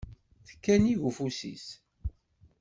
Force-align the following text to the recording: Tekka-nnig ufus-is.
Tekka-nnig 0.47 0.99
ufus-is. 1.07 1.65